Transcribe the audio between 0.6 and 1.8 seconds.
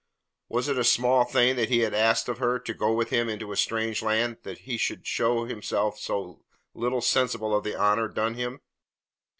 it a small thing that